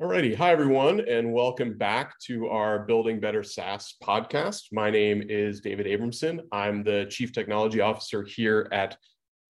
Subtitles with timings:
[0.00, 4.66] Alrighty, hi everyone, and welcome back to our Building Better SaaS podcast.
[4.70, 6.38] My name is David Abramson.
[6.52, 8.96] I'm the Chief Technology Officer here at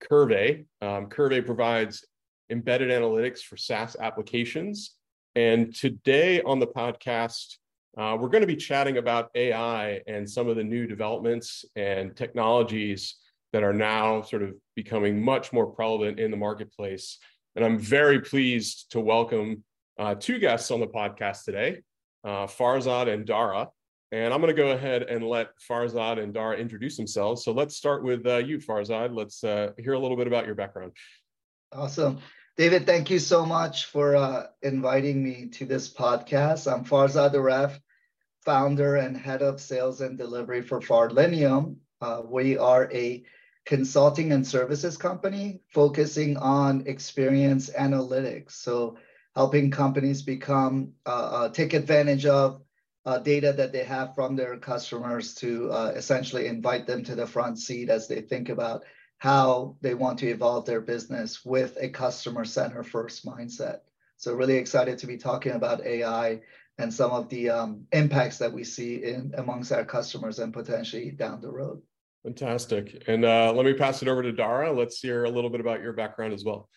[0.03, 0.65] Qrvey.
[0.81, 2.03] Um, Qrvey provides
[2.49, 4.95] embedded analytics for SaaS applications.
[5.35, 7.57] And today on the podcast,
[7.99, 12.17] uh, we're going to be chatting about AI and some of the new developments and
[12.17, 13.17] technologies
[13.53, 17.19] that are now sort of becoming much more prevalent in the marketplace.
[17.55, 19.63] And I'm very pleased to welcome
[19.99, 21.83] uh, two guests on the podcast today,
[22.25, 23.69] uh, Farzad and Dara.
[24.11, 27.45] And I'm going to go ahead and let Farzad and Dara introduce themselves.
[27.45, 29.15] So let's start with uh, you, Farzad.
[29.15, 30.93] Let's uh, hear a little bit about your background.
[31.73, 32.19] Awesome.
[32.57, 36.73] David, thank you so much for uh, inviting me to this podcast.
[36.73, 37.79] I'm Farzad Aref,
[38.45, 41.77] founder and head of sales and delivery for Farlinium.
[42.01, 43.23] Uh, we are a
[43.67, 48.53] consulting and services company focusing on experience analytics.
[48.53, 48.97] So
[49.39, 52.61] helping companies become uh, uh, take advantage of
[53.07, 57.25] uh, data that they have from their customers to uh, essentially invite them to the
[57.25, 58.83] front seat as they think about
[59.19, 63.79] how they want to evolve their business with a customer center first mindset.
[64.17, 66.41] So really excited to be talking about AI
[66.79, 71.13] and some of the um, impacts that we see in amongst our customers and potentially
[71.13, 71.81] down the road.
[72.25, 73.05] Fantastic.
[73.07, 74.73] And uh, let me pass it over to Dara.
[74.73, 76.69] Let's hear a little bit about your background as well.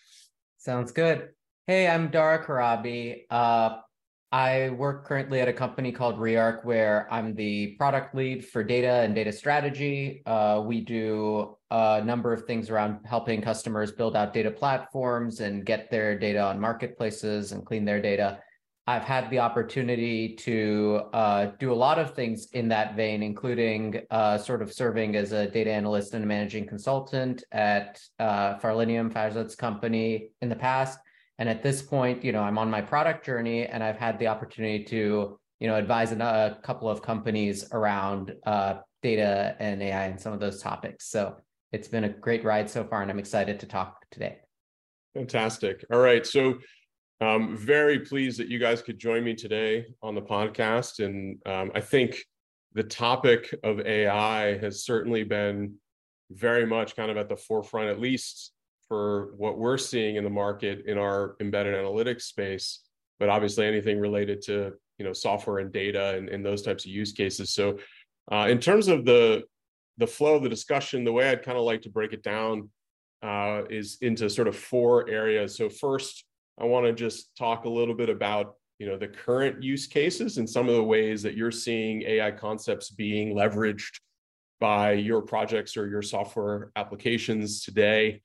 [0.60, 1.30] Sounds good.
[1.68, 3.26] Hey, I'm Dara Kharabi.
[3.30, 3.78] Uh,
[4.32, 9.02] I work currently at a company called Rearc, where I'm the product lead for data
[9.02, 10.24] and data strategy.
[10.26, 15.64] Uh, we do a number of things around helping customers build out data platforms and
[15.64, 18.40] get their data on marketplaces and clean their data.
[18.88, 24.02] I've had the opportunity to uh, do a lot of things in that vein, including
[24.10, 29.14] uh, sort of serving as a data analyst and a managing consultant at uh, Farlinium,
[29.14, 30.98] Farzad's company in the past
[31.42, 34.28] and at this point, you know, I'm on my product journey and I've had the
[34.28, 40.22] opportunity to, you know, advise a couple of companies around uh, data and AI and
[40.22, 41.08] some of those topics.
[41.08, 41.38] So
[41.72, 44.38] it's been a great ride so far, and I'm excited to talk today.
[45.16, 45.84] Fantastic.
[45.92, 46.28] All right.
[46.28, 46.60] So
[47.20, 51.04] I'm um, very pleased that you guys could join me today on the podcast.
[51.04, 52.24] And um, I think
[52.74, 55.78] the topic of AI has certainly been
[56.30, 58.52] very much kind of at the forefront, at least
[58.92, 62.82] for what we're seeing in the market in our embedded analytics space,
[63.22, 66.92] but obviously anything related to you know software and data and, and those types of
[66.92, 67.54] use cases.
[67.54, 67.80] So
[68.34, 69.44] uh, in terms of the
[69.98, 72.70] the flow of the discussion, the way I'd kind of like to break it down
[73.24, 75.56] uh, is into sort of four areas.
[75.56, 76.26] So first,
[76.60, 80.38] I want to just talk a little bit about you know the current use cases
[80.38, 84.02] and some of the ways that you're seeing AI concepts being leveraged
[84.60, 88.20] by your projects or your software applications today.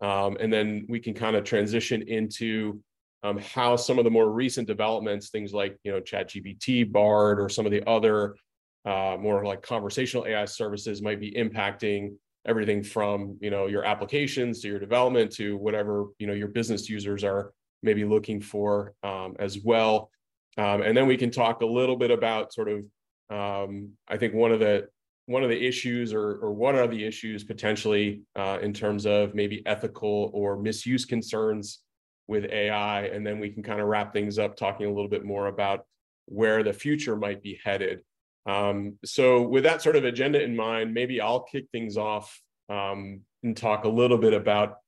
[0.00, 2.80] Um, and then we can kind of transition into
[3.22, 7.48] um, how some of the more recent developments, things like you know ChatGPT, Bard, or
[7.48, 8.36] some of the other
[8.84, 12.14] uh, more like conversational AI services might be impacting
[12.46, 16.88] everything from you know your applications to your development to whatever you know your business
[16.88, 17.52] users are
[17.84, 20.10] maybe looking for um, as well.
[20.58, 22.84] Um, and then we can talk a little bit about sort of
[23.30, 24.88] um, I think one of the
[25.32, 29.34] one of the issues or, or what are the issues potentially uh, in terms of
[29.34, 31.80] maybe ethical or misuse concerns
[32.28, 33.04] with AI.
[33.06, 35.86] And then we can kind of wrap things up talking a little bit more about
[36.26, 38.00] where the future might be headed.
[38.46, 43.20] Um, so, with that sort of agenda in mind, maybe I'll kick things off um,
[43.42, 44.78] and talk a little bit about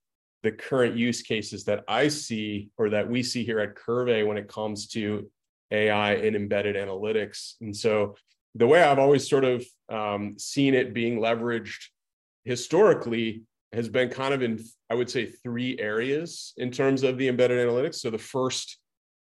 [0.42, 4.36] the current use cases that I see or that we see here at Qrvey when
[4.36, 5.30] it comes to
[5.70, 7.54] AI and embedded analytics.
[7.60, 8.16] And so,
[8.54, 11.86] the way I've always sort of um, seen it being leveraged
[12.44, 13.42] historically
[13.72, 17.58] has been kind of in, I would say, three areas in terms of the embedded
[17.66, 17.96] analytics.
[17.96, 18.78] So the first,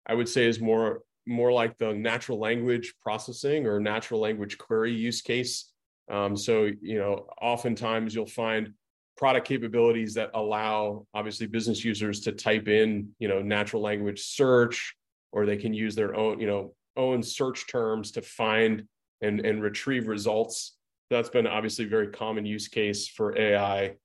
[0.05, 4.93] I would say, is more more like the natural language processing or natural language query
[4.93, 5.73] use case.
[6.09, 8.73] Um, so you know, oftentimes you'll find
[9.17, 14.95] product capabilities that allow obviously business users to type in you know natural language search,
[15.33, 18.87] or they can use their own you know own search terms to find
[19.21, 20.75] and, and retrieve results.
[21.09, 23.95] That's been obviously a very common use case for AI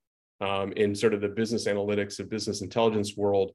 [0.40, 3.52] um, in sort of the business analytics and business intelligence world.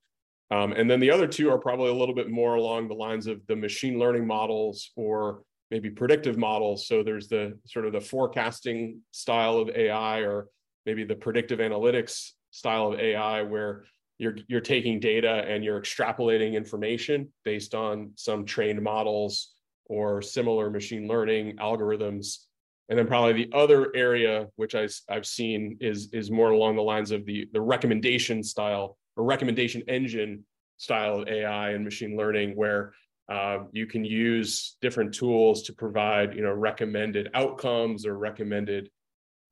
[0.50, 3.27] Um, and then the other two are probably a little bit more along the lines
[3.27, 6.88] of the machine learning models or maybe predictive models.
[6.88, 10.48] So there's the sort of the forecasting style of AI or
[10.86, 13.83] maybe the predictive analytics style of AI where
[14.18, 19.54] you're you're taking data and you're extrapolating information based on some trained models
[19.89, 22.45] or similar machine learning algorithms.
[22.89, 26.84] And then probably the other area which I, have seen is is more along the
[26.84, 30.45] lines of the the recommendation style or recommendation engine
[30.78, 32.94] style of AI and machine learning, where
[33.30, 38.90] uh, you can use different tools to provide you know recommended outcomes or recommended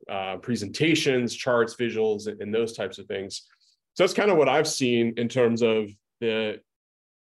[0.09, 3.43] uh, presentations charts visuals and, and those types of things
[3.93, 5.89] so that's kind of what i've seen in terms of
[6.21, 6.59] the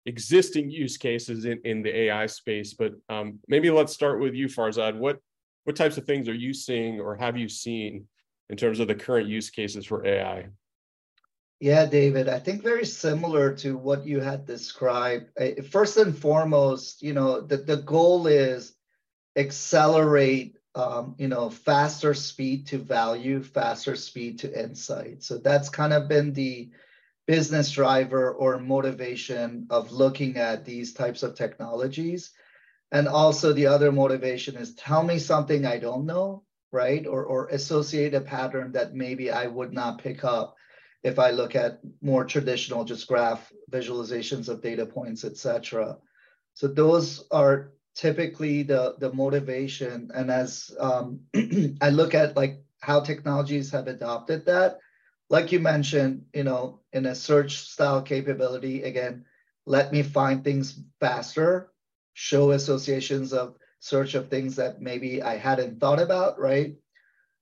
[0.07, 4.47] existing use cases in, in the ai space but um, maybe let's start with you
[4.47, 5.19] farzad what
[5.65, 8.07] what types of things are you seeing or have you seen
[8.51, 10.47] in terms of the current use cases for ai
[11.63, 15.27] yeah, David, I think very similar to what you had described.
[15.71, 18.75] First and foremost, you know, the, the goal is
[19.37, 25.23] accelerate, um, you know, faster speed to value, faster speed to insight.
[25.23, 26.71] So that's kind of been the
[27.27, 32.33] business driver or motivation of looking at these types of technologies.
[32.91, 36.43] And also the other motivation is tell me something I don't know,
[36.73, 37.07] right?
[37.07, 40.57] Or, or associate a pattern that maybe I would not pick up
[41.03, 45.99] if I look at more traditional just graph visualizations of data points, etc.
[46.55, 50.11] So those are typically the, the motivation.
[50.15, 51.21] And as um,
[51.81, 54.79] I look at like how technologies have adopted that,
[55.33, 59.25] like you mentioned, you know, in a search style capability, again,
[59.65, 61.73] let me find things faster,
[62.13, 66.75] show associations of search of things that maybe I hadn't thought about, right?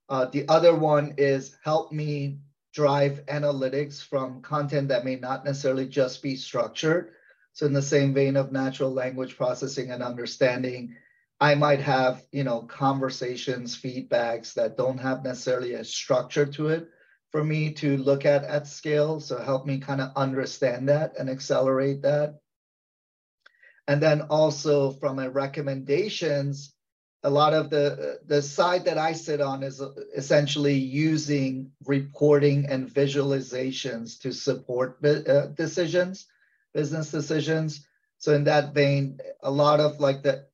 [0.07, 2.39] Uh, the other one is help me
[2.73, 7.11] drive analytics from content that may not necessarily just be structured.
[7.51, 10.95] So in the same vein of natural language processing and understanding,
[11.41, 16.87] I might have, you know, conversations, feedbacks that don't have necessarily a structure to it
[17.31, 19.19] for me to look at at scale.
[19.19, 22.39] So help me kind of understand that and accelerate that.
[23.87, 26.73] And then also from a recommendations,
[27.23, 29.81] a lot of the the side that I sit on is
[30.15, 36.25] essentially using reporting and visualizations to support uh, decisions,
[36.73, 37.85] business decisions.
[38.17, 40.45] So in that vein, a lot of like the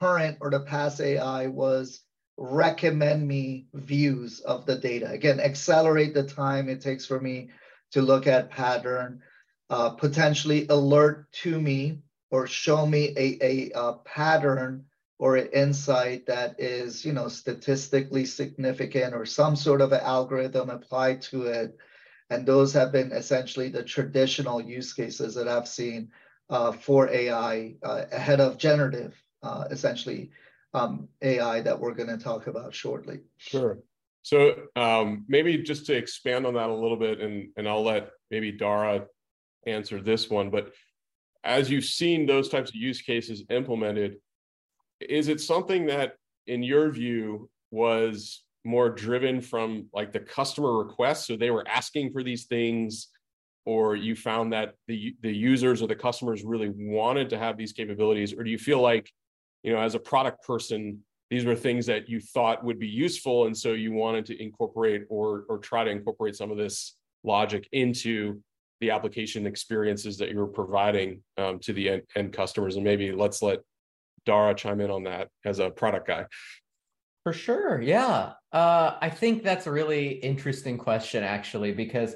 [0.00, 2.00] current or the past AI was
[2.36, 5.08] recommend me views of the data.
[5.10, 7.50] Again, accelerate the time it takes for me
[7.92, 9.22] to look at pattern,
[9.70, 11.98] uh, potentially alert to me
[12.30, 14.84] or show me a, a, a pattern
[15.18, 20.68] or an insight that is, you know, statistically significant or some sort of an algorithm
[20.68, 21.76] applied to it.
[22.28, 26.10] And those have been essentially the traditional use cases that I've seen
[26.50, 30.30] uh, for AI uh, ahead of generative, uh, essentially
[30.74, 33.20] um, AI that we're going to talk about shortly.
[33.38, 33.78] Sure.
[34.22, 38.10] So um, maybe just to expand on that a little bit, and and I'll let
[38.30, 39.06] maybe Dara
[39.66, 40.50] answer this one.
[40.50, 40.72] But
[41.44, 44.16] as you've seen those types of use cases implemented,
[45.00, 46.14] is it something that
[46.46, 52.12] in your view was more driven from like the customer requests so they were asking
[52.12, 53.08] for these things
[53.64, 57.72] or you found that the the users or the customers really wanted to have these
[57.72, 59.08] capabilities or do you feel like
[59.66, 60.98] you know as a product person
[61.28, 65.02] these were things that you thought would be useful and so you wanted to incorporate
[65.10, 68.40] or or try to incorporate some of this logic into
[68.80, 73.42] the application experiences that you're providing um, to the end, end customers and maybe let's
[73.42, 73.60] let
[74.24, 76.26] Dara chime in on that as a product guy.
[77.22, 77.80] For sure.
[77.80, 78.32] Yeah.
[78.52, 82.14] Uh, I think that's a really interesting question, actually, because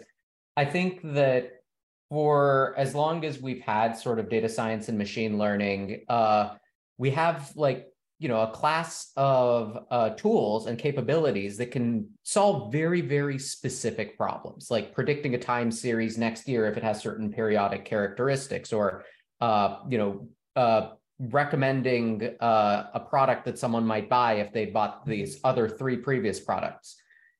[0.57, 1.63] I think that
[2.11, 6.57] for as long as we've had sort of data science and machine learning, uh,
[7.01, 7.87] we have like,
[8.19, 14.19] you know, a class of uh, tools and capabilities that can solve very, very specific
[14.19, 19.05] problems, like predicting a time series next year if it has certain periodic characteristics, or,
[19.41, 25.07] uh, you know, uh, recommending uh, a product that someone might buy if they bought
[25.07, 26.97] these other three previous products.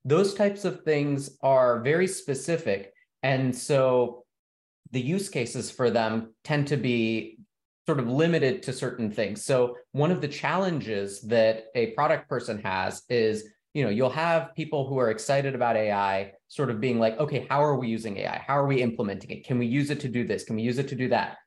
[0.07, 2.95] Those types of things are very specific.
[3.23, 4.25] And so
[4.91, 7.41] the use cases for them tend to be
[7.91, 9.45] sort of limited to certain things.
[9.45, 13.45] So one of the challenges that a product person has is,
[13.75, 17.47] you know, you'll have people who are excited about AI sort of being like, okay,
[17.51, 18.43] how are we using AI?
[18.47, 19.45] How are we implementing it?
[19.45, 20.45] Can we use it to do this?
[20.45, 21.39] Can we use it to do that?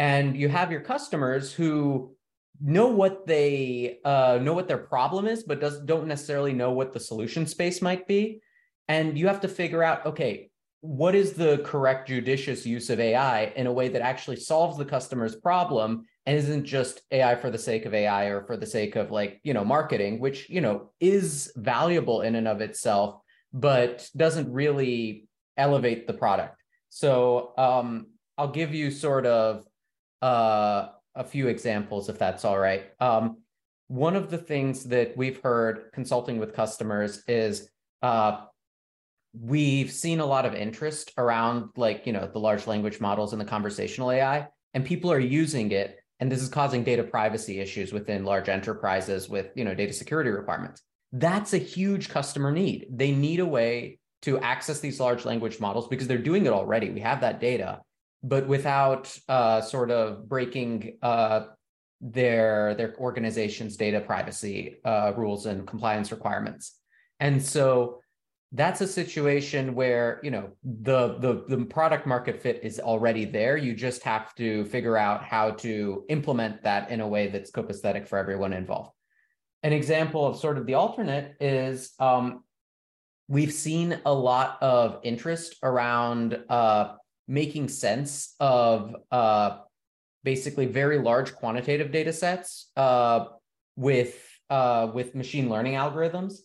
[0.00, 2.14] and you have your customers who
[2.58, 6.92] know what they uh, know what their problem is but does don't necessarily know what
[6.92, 8.40] the solution space might be
[8.88, 10.49] and you have to figure out okay
[10.82, 14.84] what is the correct judicious use of ai in a way that actually solves the
[14.84, 18.96] customer's problem and isn't just ai for the sake of ai or for the sake
[18.96, 23.20] of like you know marketing which you know is valuable in and of itself
[23.52, 28.06] but doesn't really elevate the product so um,
[28.38, 29.64] i'll give you sort of
[30.22, 32.90] uh, a few examples, if that's all right.
[33.00, 33.38] Um,
[33.88, 37.68] one of the things that we've heard consulting with customers is
[38.02, 38.44] uh,
[39.32, 43.40] we've seen a lot of interest around like you know the large language models and
[43.40, 47.92] the conversational AI, and people are using it and this is causing data privacy issues
[47.92, 50.82] within large enterprises with you know data security requirements.
[51.12, 52.86] That's a huge customer need.
[52.90, 56.90] They need a way to access these large language models because they're doing it already.
[56.90, 57.80] We have that data.
[58.22, 61.46] But without uh, sort of breaking uh,
[62.02, 66.76] their their organization's data privacy uh, rules and compliance requirements.
[67.18, 68.00] And so
[68.52, 73.56] that's a situation where you know the, the the product market fit is already there.
[73.56, 78.08] You just have to figure out how to implement that in a way that's copacetic
[78.08, 78.90] for everyone involved.
[79.62, 82.42] An example of sort of the alternate is um,
[83.28, 86.94] we've seen a lot of interest around uh,
[87.28, 89.58] making sense of uh,
[90.24, 93.26] basically very large quantitative data sets uh,
[93.76, 96.40] with uh, with machine learning algorithms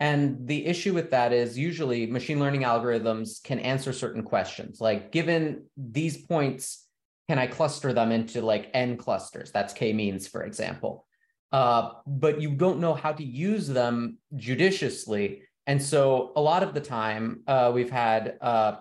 [0.00, 4.80] and the issue with that is usually machine learning algorithms can answer certain questions.
[4.80, 6.86] Like, given these points,
[7.28, 9.52] can I cluster them into like n clusters?
[9.52, 11.06] That's k means, for example.
[11.52, 15.42] Uh, but you don't know how to use them judiciously.
[15.66, 18.76] And so, a lot of the time, uh, we've had uh,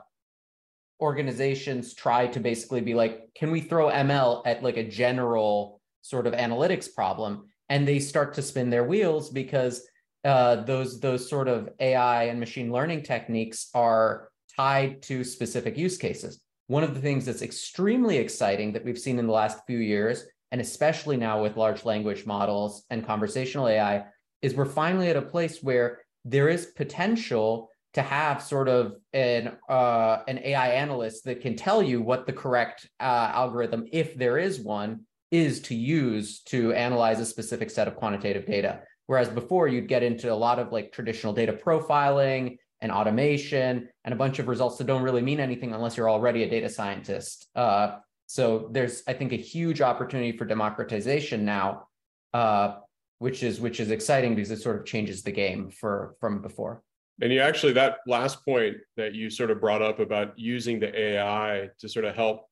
[1.02, 6.28] organizations try to basically be like, can we throw ML at like a general sort
[6.28, 7.48] of analytics problem?
[7.68, 9.86] And they start to spin their wheels because
[10.26, 15.98] uh, those those sort of AI and machine learning techniques are tied to specific use
[15.98, 16.42] cases.
[16.68, 20.26] One of the things that's extremely exciting that we've seen in the last few years,
[20.52, 24.06] and especially now with large language models and conversational AI,
[24.42, 29.54] is we're finally at a place where there is potential to have sort of an
[29.70, 34.38] uh, an AI analyst that can tell you what the correct uh, algorithm, if there
[34.38, 38.82] is one, is to use to analyze a specific set of quantitative data.
[39.10, 44.14] Whereas before you'd get into a lot of like traditional data profiling and automation and
[44.14, 47.48] a bunch of results that don't really mean anything unless you're already a data scientist.
[47.56, 47.96] Uh,
[48.28, 51.88] so there's, I think, a huge opportunity for democratization now,
[52.36, 52.76] uh,
[53.18, 56.84] which is which is exciting because it sort of changes the game for from before.
[57.20, 60.96] And you actually that last point that you sort of brought up about using the
[60.96, 62.46] AI to sort of help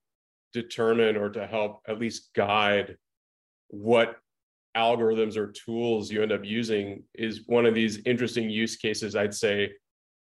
[0.53, 2.97] determine or to help at least guide
[3.67, 4.15] what
[4.75, 9.33] algorithms or tools you end up using is one of these interesting use cases i'd
[9.33, 9.71] say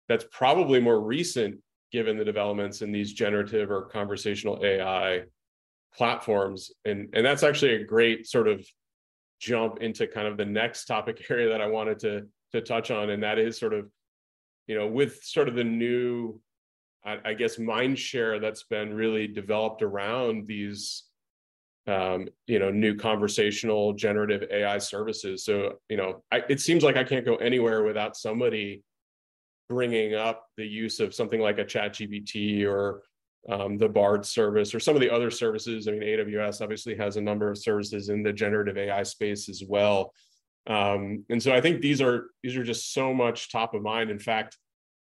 [0.08, 1.56] that's probably more recent
[1.92, 5.22] given the developments in these generative or conversational ai
[5.96, 6.72] platforms.
[6.84, 8.66] And and that's actually a great sort of
[9.40, 13.10] jump into kind of the next topic area that i wanted to to touch on.
[13.10, 13.90] And that is sort of
[14.66, 16.40] you know with sort of the new
[17.04, 21.04] I, I guess mind share that's been really developed around these
[21.86, 25.44] um, you know new conversational generative ai services.
[25.44, 28.82] So you know I, it seems like i can't go anywhere without somebody
[29.68, 33.02] bringing up the use of something like a chat gpt or
[33.48, 35.86] um, the bard service or some of the other services.
[35.86, 39.62] I mean aws obviously has a number of services in the generative ai space as
[39.66, 40.12] well.
[40.66, 44.10] Um, and so i think these are these are just so much top of mind.
[44.10, 44.56] In fact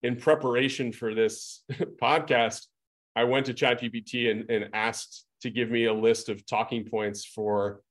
[0.03, 1.63] in preparation for this
[2.01, 2.67] podcast
[3.15, 6.85] i went to chat gpt and, and asked to give me a list of talking
[6.85, 7.81] points for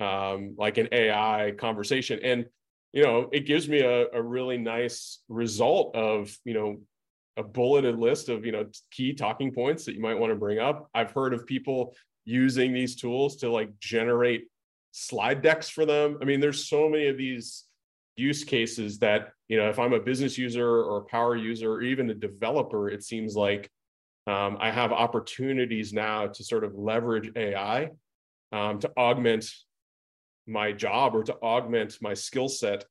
[0.00, 2.20] um, like an AI conversation.
[2.22, 2.46] And,
[2.92, 6.78] you know, it gives me a, a really nice result of, you know,
[7.36, 10.58] a bulleted list of, you know, key talking points that you might want to bring
[10.58, 10.88] up.
[10.94, 11.94] I've heard of people
[12.24, 14.46] using these tools to like generate
[14.92, 16.18] slide decks for them.
[16.22, 17.64] I mean, there's so many of these
[18.16, 21.82] use cases that, you know, if I'm a business user or a power user or
[21.82, 23.70] even a developer, it seems like
[24.26, 27.90] um, I have opportunities now to sort of leverage AI
[28.52, 29.50] um, to augment
[30.46, 32.84] my job or to augment my skill set.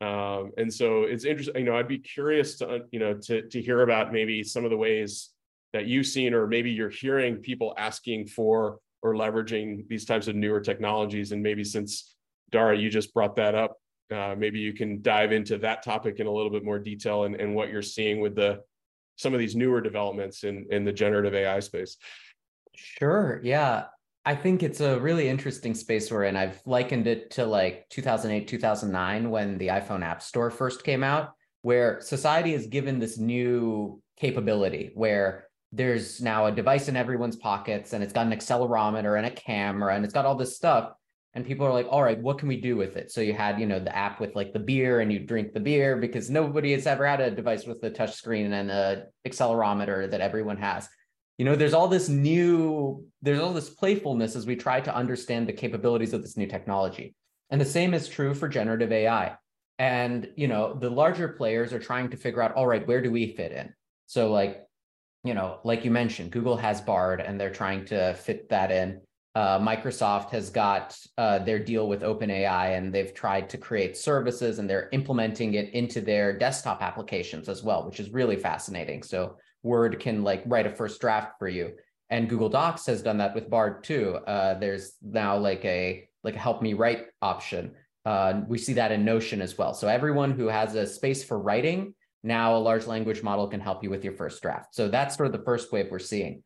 [0.00, 3.62] Um, and so it's interesting, you know, I'd be curious to, you know, to, to
[3.62, 5.30] hear about maybe some of the ways
[5.72, 10.36] that you've seen, or maybe you're hearing people asking for or leveraging these types of
[10.36, 11.32] newer technologies.
[11.32, 12.14] And maybe since
[12.50, 13.76] Dara, you just brought that up,
[14.12, 17.34] uh, maybe you can dive into that topic in a little bit more detail and,
[17.36, 18.60] and what you're seeing with the
[19.16, 21.96] some of these newer developments in in the generative AI space.
[22.74, 23.40] Sure.
[23.42, 23.84] Yeah.
[24.24, 26.36] I think it's a really interesting space we're in.
[26.36, 31.34] I've likened it to like 2008, 2009 when the iPhone App Store first came out,
[31.62, 37.92] where society is given this new capability where there's now a device in everyone's pockets
[37.92, 40.92] and it's got an accelerometer and a camera and it's got all this stuff
[41.36, 43.12] and people are like all right what can we do with it?
[43.12, 45.60] So you had you know the app with like the beer and you drink the
[45.60, 50.10] beer because nobody has ever had a device with a touch screen and a accelerometer
[50.10, 50.88] that everyone has.
[51.36, 55.46] You know there's all this new there's all this playfulness as we try to understand
[55.46, 57.14] the capabilities of this new technology.
[57.50, 59.36] And the same is true for generative ai
[59.78, 63.12] and you know the larger players are trying to figure out all right where do
[63.12, 63.74] we fit in?
[64.06, 64.66] So like
[65.22, 69.02] you know like you mentioned google has bard and they're trying to fit that in
[69.36, 74.58] uh, Microsoft has got uh, their deal with OpenAI and they've tried to create services
[74.58, 79.02] and they're implementing it into their desktop applications as well, which is really fascinating.
[79.02, 81.72] So Word can like write a first draft for you.
[82.08, 84.14] And Google Docs has done that with Bard too.
[84.26, 87.72] Uh, there's now like a like a help me write option.
[88.06, 89.74] Uh, we see that in Notion as well.
[89.74, 93.84] So everyone who has a space for writing, now a large language model can help
[93.84, 94.74] you with your first draft.
[94.74, 96.42] So that's sort of the first wave we're seeing.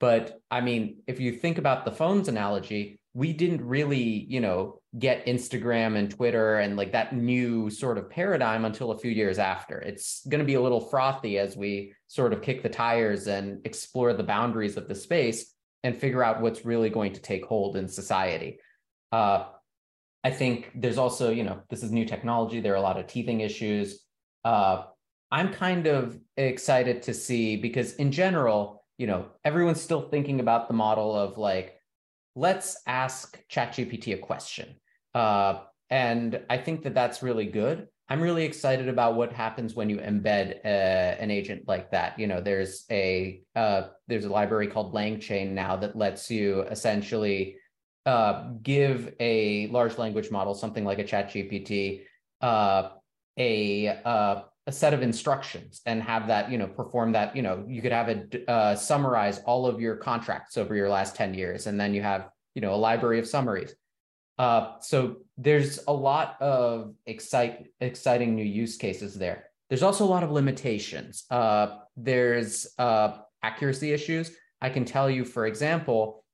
[0.00, 4.80] But I mean, if you think about the phones analogy, we didn't really, you know,
[4.98, 9.38] get Instagram and Twitter and like that new sort of paradigm until a few years
[9.38, 9.78] after.
[9.80, 13.60] It's going to be a little frothy as we sort of kick the tires and
[13.66, 15.52] explore the boundaries of the space
[15.82, 18.60] and figure out what's really going to take hold in society.
[19.10, 19.46] Uh,
[20.24, 22.60] I think there's also, you know, this is new technology.
[22.60, 24.04] There are a lot of teething issues.
[24.44, 24.84] Uh,
[25.30, 30.68] I'm kind of excited to see because in general, you know, everyone's still thinking about
[30.68, 31.80] the model of like,
[32.34, 34.76] let's ask ChatGPT a question.
[35.14, 37.88] Uh, and I think that that's really good.
[38.10, 42.18] I'm really excited about what happens when you embed uh, an agent like that.
[42.18, 47.56] You know, there's a uh, there's a library called LangChain now that lets you essentially
[48.06, 52.04] uh, give a large language model, something like a ChatGPT,
[52.40, 52.90] uh,
[53.36, 57.64] a uh, a set of instructions and have that you know perform that you know
[57.66, 61.66] you could have it uh, summarize all of your contracts over your last 10 years
[61.66, 63.74] and then you have you know a library of summaries.
[64.38, 69.46] Uh, so there's a lot of excite, exciting new use cases there.
[69.68, 71.24] There's also a lot of limitations.
[71.28, 74.30] Uh, there's uh, accuracy issues.
[74.60, 76.24] I can tell you for example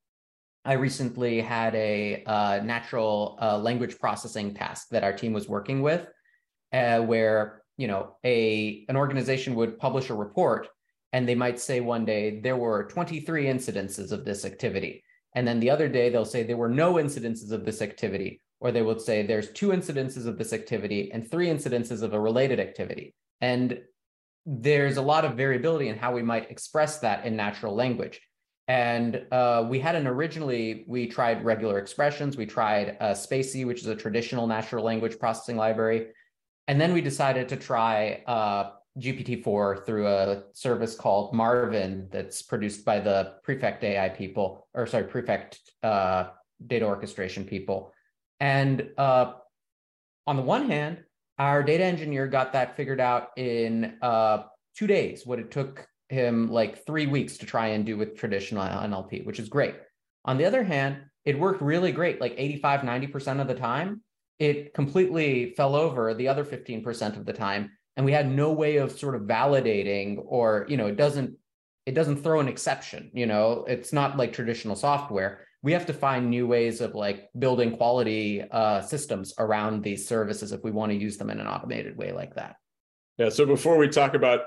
[0.65, 5.81] i recently had a uh, natural uh, language processing task that our team was working
[5.81, 6.07] with
[7.11, 10.67] where you know a an organization would publish a report
[11.15, 15.01] and they might say one day there were 23 incidences of this activity.
[15.33, 18.41] And then the other day they'll say there were no incidences of this activity.
[18.59, 22.19] Or they would say there's two incidences of this activity and three incidences of a
[22.19, 23.15] related activity.
[23.39, 23.79] And
[24.45, 28.19] there's a lot of variability in how we might express that in natural language.
[28.67, 32.35] And uh, we had an originally we tried regular expressions.
[32.35, 36.07] We tried uh, spaCy which is a traditional natural language processing library
[36.67, 42.85] and then we decided to try uh, GPT-4 through a service called Marvin that's produced
[42.85, 46.29] by the Prefect AI people, or sorry, Prefect uh,
[46.65, 47.93] data orchestration people.
[48.39, 49.33] And uh,
[50.25, 51.03] on the one hand,
[51.37, 54.43] our data engineer got that figured out in uh,
[54.75, 58.63] two days, what it took him like three weeks to try and do with traditional
[58.63, 59.75] NLP, which is great.
[60.23, 64.01] On the other hand, it worked really great, like 85, 90% of the time
[64.39, 68.77] it completely fell over the other 15% of the time and we had no way
[68.77, 71.35] of sort of validating or you know it doesn't
[71.85, 73.65] it doesn't throw an exception you know?
[73.67, 75.41] It's not like traditional software.
[75.61, 80.51] We have to find new ways of like building quality uh, systems around these services
[80.51, 82.55] if we want to use them in an automated way like that.
[83.17, 84.41] Yeah so before we talk about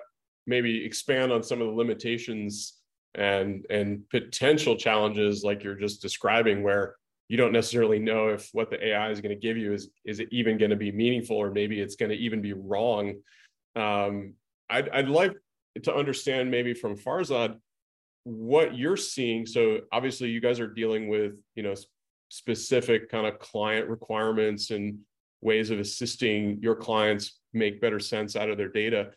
[0.46, 2.74] maybe expand on some of the limitations
[3.14, 6.96] and and potential challenges like you're just describing where
[7.28, 10.18] you don't necessarily know if what the AI is going to give you is is
[10.18, 13.16] it even going to be meaningful or maybe it's going to even be wrong.
[13.76, 14.34] Um,
[14.70, 15.36] I'd I'd like
[15.82, 17.58] to understand maybe from Farzad
[18.24, 19.46] what you're seeing.
[19.46, 21.74] So obviously you guys are dealing with you know
[22.30, 24.98] specific kind of client requirements and
[25.40, 29.10] ways of assisting your clients make better sense out of their data.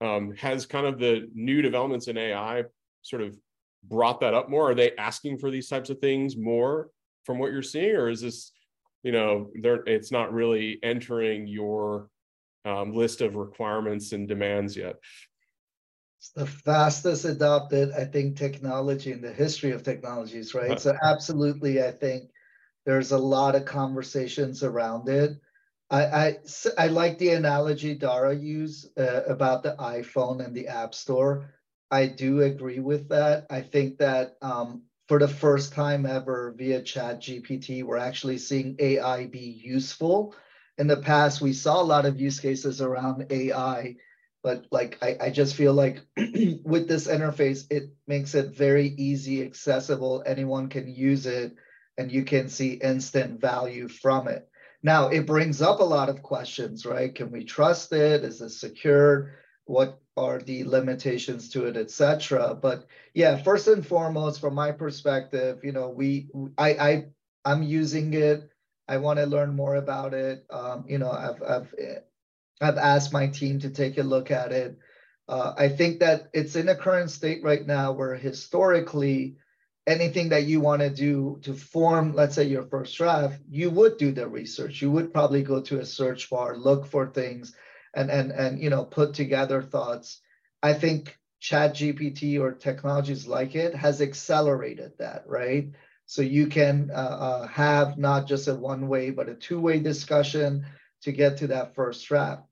[0.00, 2.64] Um, has kind of the new developments in AI
[3.02, 3.36] sort of
[3.82, 4.70] brought that up more?
[4.70, 6.90] Are they asking for these types of things more
[7.24, 8.52] from what you're seeing, or is this,
[9.02, 12.08] you know, there it's not really entering your
[12.64, 14.96] um, list of requirements and demands yet?
[16.18, 20.80] It's the fastest adopted, I think, technology in the history of technologies, right?
[20.80, 22.30] so absolutely, I think
[22.84, 25.38] there's a lot of conversations around it.
[25.90, 26.36] I, I,
[26.76, 31.54] I like the analogy Dara used uh, about the iPhone and the App Store.
[31.90, 33.46] I do agree with that.
[33.48, 38.76] I think that um, for the first time ever via chat gpt we're actually seeing
[38.78, 40.34] ai be useful.
[40.76, 43.96] In the past we saw a lot of use cases around ai
[44.42, 46.02] but like i, I just feel like
[46.64, 50.22] with this interface it makes it very easy accessible.
[50.26, 51.54] Anyone can use it
[51.96, 54.46] and you can see instant value from it.
[54.82, 57.12] Now it brings up a lot of questions right?
[57.14, 58.24] Can we trust it?
[58.24, 59.32] Is it secure?
[59.64, 62.54] What are the limitations to it, etc.
[62.60, 66.28] But yeah, first and foremost, from my perspective, you know, we
[66.58, 67.04] I I
[67.44, 68.50] I'm using it.
[68.88, 70.44] I want to learn more about it.
[70.50, 71.74] Um, you know, I've I've
[72.60, 74.78] I've asked my team to take a look at it.
[75.28, 79.36] Uh, I think that it's in a current state right now where historically
[79.86, 83.96] anything that you want to do to form, let's say, your first draft, you would
[83.98, 84.82] do the research.
[84.82, 87.54] You would probably go to a search bar, look for things,
[87.98, 90.20] and and and you know put together thoughts.
[90.62, 95.68] I think Chat GPT or technologies like it has accelerated that, right?
[96.06, 99.78] So you can uh, uh, have not just a one way, but a two way
[99.78, 100.64] discussion
[101.02, 102.42] to get to that first draft.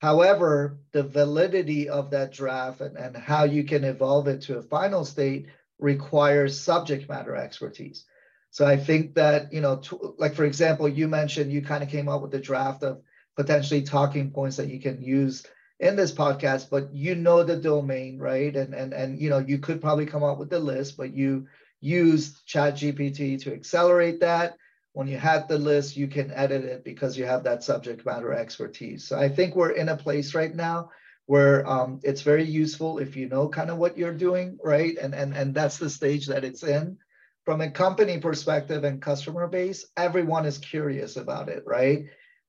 [0.00, 4.62] However, the validity of that draft and, and how you can evolve it to a
[4.62, 5.46] final state
[5.78, 8.04] requires subject matter expertise.
[8.50, 9.80] So I think that, you know,
[10.18, 13.02] like for example, you mentioned you kind of came up with the draft of
[13.36, 15.46] potentially talking points that you can use
[15.78, 18.54] in this podcast, but you know the domain, right?
[18.56, 21.46] And and and you know, you could probably come up with the list, but you
[21.80, 24.56] use Chat GPT to accelerate that.
[24.92, 28.32] When you have the list, you can edit it because you have that subject matter
[28.32, 29.06] expertise.
[29.06, 30.90] So I think we're in a place right now
[31.26, 34.96] where um, it's very useful if you know kind of what you're doing, right?
[34.96, 36.96] And, and, and that's the stage that it's in.
[37.44, 42.06] From a company perspective and customer base, everyone is curious about it, right?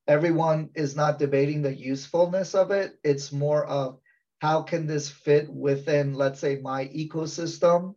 [0.08, 2.98] Everyone is not debating the usefulness of it.
[3.04, 4.00] It's more of
[4.39, 7.96] how can this fit within, let's say, my ecosystem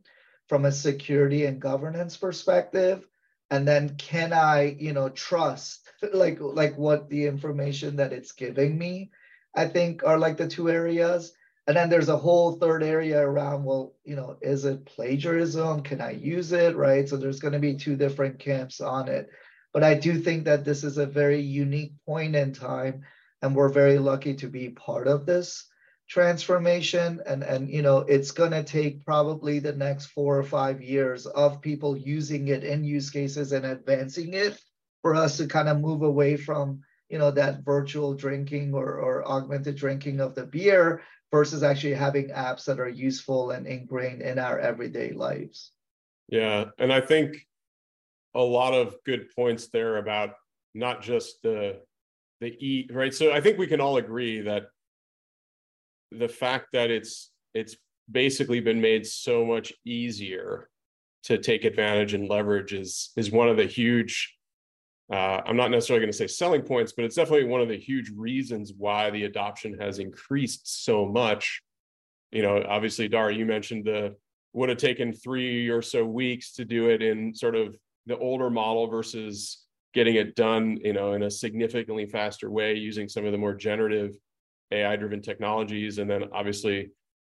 [0.48, 3.06] from a security and governance perspective?
[3.50, 8.76] And then can I, you know, trust like like what the information that it's giving
[8.78, 9.10] me?
[9.54, 11.32] I think are like the two areas.
[11.66, 15.82] And then there's a whole third area around, well, you know, is it plagiarism?
[15.82, 16.74] Can I use it?
[16.74, 17.08] Right.
[17.08, 19.30] So there's going to be two different camps on it.
[19.72, 23.02] But I do think that this is a very unique point in time.
[23.42, 25.66] And we're very lucky to be part of this
[26.08, 27.20] transformation.
[27.24, 31.26] And, and you know, it's going to take probably the next four or five years
[31.26, 34.60] of people using it in use cases and advancing it
[35.02, 39.28] for us to kind of move away from you know that virtual drinking or, or
[39.28, 44.38] augmented drinking of the beer versus actually having apps that are useful and ingrained in
[44.38, 45.72] our everyday lives
[46.28, 47.46] yeah and i think
[48.34, 50.30] a lot of good points there about
[50.74, 51.80] not just the
[52.40, 54.64] the e right so i think we can all agree that
[56.12, 57.76] the fact that it's it's
[58.10, 60.68] basically been made so much easier
[61.22, 64.36] to take advantage and leverage is is one of the huge
[65.12, 67.76] uh, I'm not necessarily going to say selling points, but it's definitely one of the
[67.76, 71.62] huge reasons why the adoption has increased so much.
[72.30, 74.14] You know, obviously, Dara, you mentioned the
[74.52, 78.50] would have taken three or so weeks to do it in sort of the older
[78.50, 83.32] model versus getting it done, you know, in a significantly faster way using some of
[83.32, 84.16] the more generative
[84.70, 85.98] AI-driven technologies.
[85.98, 86.90] And then obviously,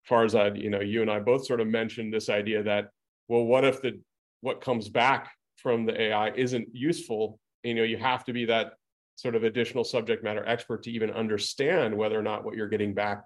[0.09, 2.89] Farzad, you know, you and I both sort of mentioned this idea that,
[3.27, 3.99] well, what if the
[4.41, 8.73] what comes back from the AI isn't useful you know you have to be that
[9.15, 12.93] sort of additional subject matter expert to even understand whether or not what you're getting
[12.93, 13.23] back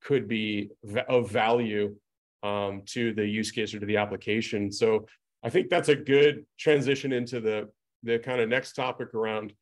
[0.00, 0.70] could be
[1.08, 1.94] of value
[2.42, 4.70] um, to the use case or to the application.
[4.70, 5.06] So
[5.42, 7.68] I think that's a good transition into the
[8.04, 9.52] the kind of next topic around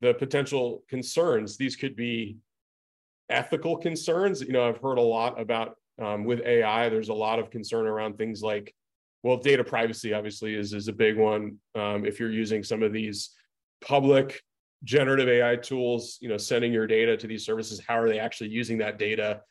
[0.00, 1.56] the potential concerns.
[1.56, 2.38] These could be
[3.28, 4.40] ethical concerns.
[4.40, 6.88] You know, I've heard a lot about um, with AI.
[6.88, 8.74] There's a lot of concern around things like,
[9.22, 11.58] well, data privacy obviously is is a big one.
[11.74, 13.30] Um, if you're using some of these
[13.84, 14.40] public
[14.84, 18.50] generative AI tools, you know, sending your data to these services, how are they actually
[18.50, 19.42] using that data?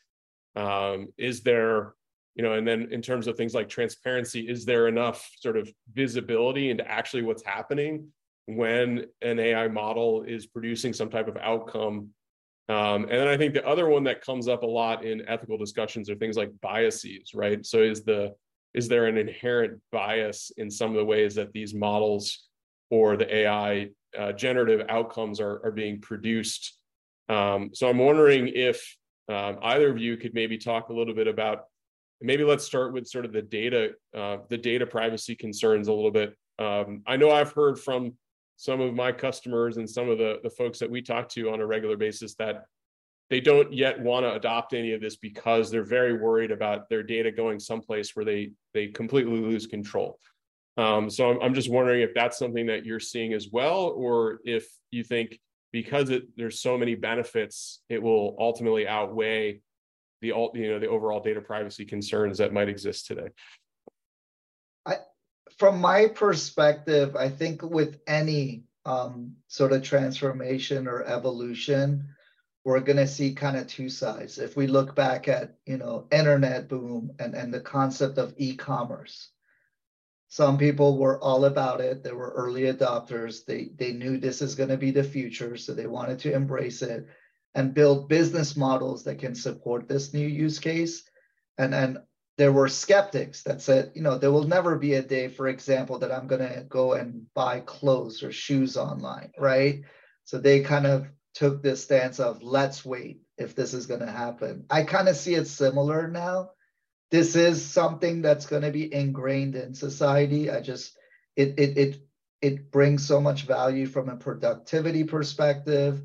[0.56, 1.94] Um, is there,
[2.34, 5.70] you know, and then in terms of things like transparency, is there enough sort of
[5.92, 8.08] visibility into actually what's happening
[8.46, 12.08] when an AI model is producing some type of outcome?
[12.68, 15.58] Um, and then I think the other one that comes up a lot in ethical
[15.58, 17.64] discussions are things like biases, right?
[17.66, 18.34] So is the
[18.74, 22.48] is there an inherent bias in some of the ways that these models
[22.90, 26.78] or the AI uh, generative outcomes are, are being produced.
[27.28, 28.96] Um, so I'm wondering if
[29.28, 31.64] um, either of you could maybe talk a little bit about,
[32.22, 36.10] maybe let's start with sort of the data, uh, the data privacy concerns a little
[36.10, 36.36] bit.
[36.58, 38.14] Um, I know I've heard from
[38.56, 41.60] some of my customers and some of the, the folks that we talk to on
[41.60, 42.64] a regular basis that
[43.30, 47.02] they don't yet want to adopt any of this because they're very worried about their
[47.02, 50.18] data going someplace where they they completely lose control.
[50.76, 54.40] Um, so I'm, I'm just wondering if that's something that you're seeing as well, or
[54.44, 55.38] if you think
[55.72, 59.62] because it, there's so many benefits, it will ultimately outweigh
[60.22, 63.28] the you know the overall data privacy concerns that might exist today.
[64.86, 64.96] I,
[65.58, 72.08] from my perspective, I think with any um, sort of transformation or evolution,
[72.64, 74.38] we're going to see kind of two sides.
[74.38, 79.28] If we look back at you know internet boom and and the concept of e-commerce,
[80.28, 82.04] some people were all about it.
[82.04, 83.44] They were early adopters.
[83.44, 86.80] They, they knew this is going to be the future, so they wanted to embrace
[86.80, 87.06] it
[87.54, 91.02] and build business models that can support this new use case.
[91.58, 91.98] And, and
[92.38, 95.98] there were skeptics that said, you know, there will never be a day, for example,
[95.98, 99.82] that I'm going to go and buy clothes or shoes online, right?
[100.24, 104.10] So they kind of took this stance of let's wait if this is going to
[104.10, 104.64] happen.
[104.70, 106.50] I kind of see it similar now.
[107.10, 110.50] This is something that's going to be ingrained in society.
[110.50, 110.96] I just
[111.36, 112.00] it it it
[112.40, 116.02] it brings so much value from a productivity perspective.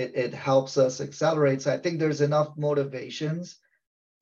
[0.00, 1.62] It it helps us accelerate.
[1.62, 3.58] So I think there's enough motivations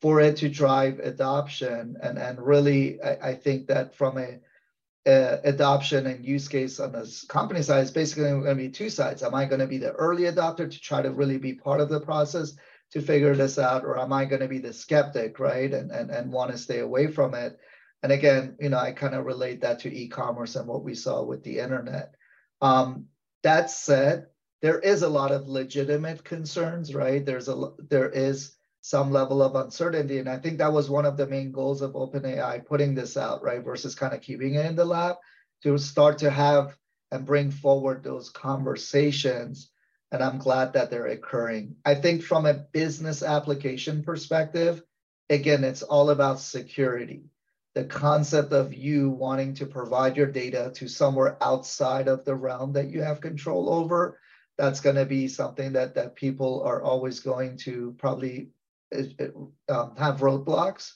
[0.01, 4.41] for it to drive adoption and and really I, I think that from a
[5.09, 8.91] uh, adoption and use case on the company side is basically going to be two
[8.91, 9.23] sides.
[9.23, 11.89] Am I going to be the early adopter to try to really be part of
[11.89, 12.55] the process
[12.93, 16.11] to figure this out, or am I going to be the skeptic, right, and and
[16.11, 17.59] and want to stay away from it?
[18.03, 21.23] And again, you know, I kind of relate that to e-commerce and what we saw
[21.23, 22.15] with the internet.
[22.61, 23.07] Um,
[23.43, 24.27] that said,
[24.61, 27.25] there is a lot of legitimate concerns, right?
[27.25, 30.19] There's a there is some level of uncertainty.
[30.19, 33.43] And I think that was one of the main goals of OpenAI putting this out,
[33.43, 33.63] right?
[33.63, 35.17] Versus kind of keeping it in the lab
[35.63, 36.77] to start to have
[37.11, 39.71] and bring forward those conversations.
[40.11, 41.77] And I'm glad that they're occurring.
[41.85, 44.83] I think from a business application perspective,
[45.29, 47.25] again, it's all about security.
[47.75, 52.73] The concept of you wanting to provide your data to somewhere outside of the realm
[52.73, 54.19] that you have control over,
[54.59, 58.51] that's going to be something that, that people are always going to probably
[59.69, 60.93] um, have roadblocks.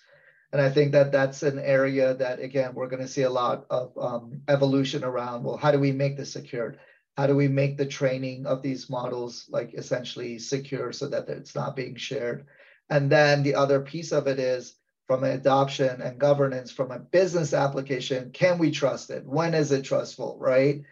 [0.52, 3.64] And I think that that's an area that, again, we're going to see a lot
[3.70, 5.44] of um, evolution around.
[5.44, 6.78] Well, how do we make this secured?
[7.16, 11.54] How do we make the training of these models like essentially secure so that it's
[11.54, 12.46] not being shared?
[12.90, 14.74] And then the other piece of it is
[15.06, 19.26] from an adoption and governance from a business application, can we trust it?
[19.26, 20.82] When is it trustful, right?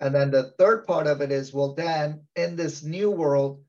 [0.00, 3.62] And then the third part of it is, well, then in this new world,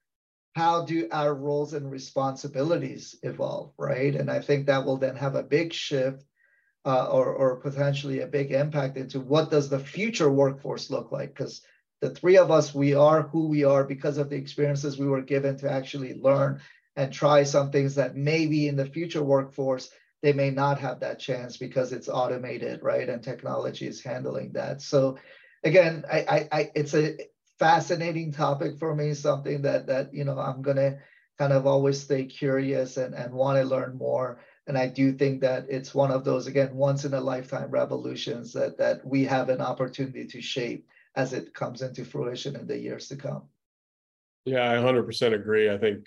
[0.56, 4.16] how do our roles and responsibilities evolve, right?
[4.16, 6.24] And I think that will then have a big shift
[6.84, 11.30] uh, or, or potentially a big impact into what does the future workforce look like?
[11.30, 11.62] Because
[12.02, 15.22] the three of us, we are who we are because of the experiences we were
[15.22, 16.62] given to actually learn
[16.96, 19.90] and try some things that maybe in the future workforce,
[20.24, 23.08] they may not have that chance because it's automated, right?
[23.08, 24.82] And technology is handling that.
[24.82, 25.18] So
[25.64, 27.18] again, I, I, I it's a
[27.60, 30.98] fascinating topic for me, something that that you know I'm gonna
[31.38, 34.40] kind of always stay curious and, and want to learn more.
[34.66, 38.54] And I do think that it's one of those again once in a lifetime revolutions
[38.54, 42.78] that that we have an opportunity to shape as it comes into fruition in the
[42.78, 43.44] years to come.
[44.46, 45.70] Yeah, I 100% agree.
[45.70, 46.06] I think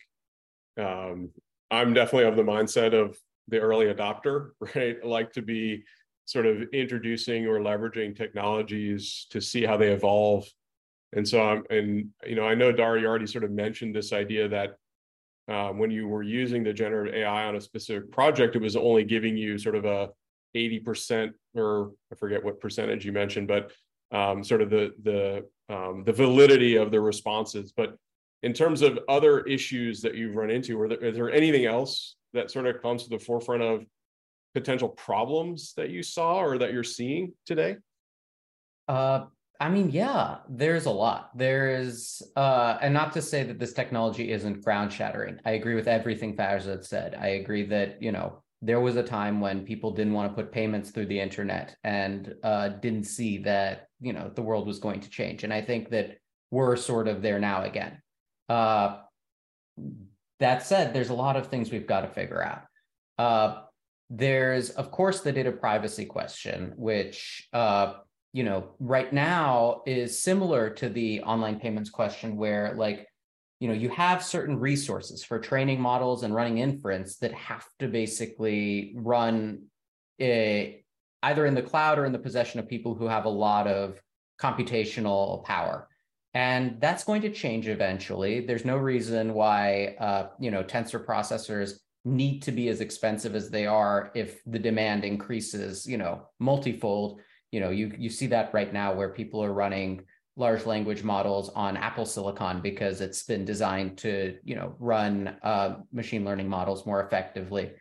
[0.79, 1.31] um,
[1.71, 4.97] I'm definitely of the mindset of the early adopter, right?
[5.03, 5.85] I like to be
[6.31, 10.47] sort of introducing or leveraging technologies to see how they evolve
[11.13, 14.49] and so I'm, and you know, I know you already sort of mentioned this idea
[14.49, 14.77] that
[15.49, 19.05] um, when you were using the generative AI on a specific project, it was only
[19.05, 20.11] giving you sort of a
[20.57, 23.73] 80% or I forget what percentage you mentioned, but
[24.13, 27.73] um, sort of the the um, the validity of the responses.
[27.73, 27.97] But
[28.43, 32.51] in terms of other issues that you've run into, there, is there anything else that
[32.51, 33.85] sort of comes to the forefront of
[34.55, 37.77] potential problems that you saw or that you're seeing today?
[38.89, 39.27] Uh,
[39.61, 41.37] I mean, yeah, there's a lot.
[41.37, 45.39] There's, uh, and not to say that this technology isn't ground shattering.
[45.45, 47.15] I agree with everything Farzad said.
[47.15, 50.51] I agree that, you know, there was a time when people didn't want to put
[50.53, 55.01] payments through the internet and uh, didn't see that, you know, the world was going
[55.01, 55.45] to change.
[55.45, 56.19] And I think that
[56.51, 58.01] we're sort of there now again.
[58.49, 58.99] Uh,
[60.41, 62.63] that said, there's a lot of things we've got to figure out.
[64.11, 67.95] There's, of course, the data privacy question, which uh,
[68.33, 73.07] you know, right now is similar to the online payments question where like,
[73.59, 77.89] you know, you have certain resources for training models and running inference that have to
[77.89, 79.65] basically run
[80.21, 80.83] a,
[81.23, 84.01] either in the cloud or in the possession of people who have a lot of
[84.41, 85.89] computational power.
[86.33, 88.47] And that's going to change eventually.
[88.47, 93.51] There's no reason why, uh, you know, tensor processors need to be as expensive as
[93.51, 97.21] they are if the demand increases, you know, multifold.
[97.53, 100.05] You know you you see that right now where people are running
[100.37, 105.79] large language models on apple silicon because it's been designed to you know run uh,
[105.93, 107.73] machine learning models more effectively.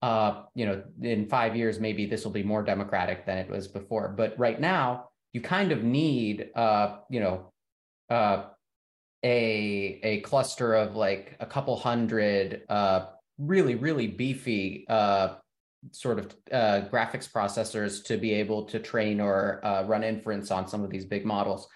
[0.00, 3.66] Uh, you know in five years maybe this will be more democratic than it was
[3.66, 4.14] before.
[4.16, 7.52] But right now you kind of need uh, you know
[8.08, 8.44] uh,
[9.24, 13.06] a a cluster of like a couple hundred uh,
[13.38, 15.34] really really beefy uh,
[15.92, 20.66] sort of uh, graphics processors to be able to train or uh, run inference on
[20.66, 21.68] some of these big models